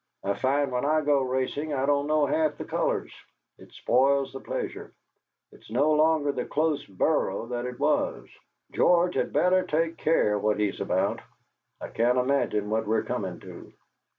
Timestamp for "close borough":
6.45-7.45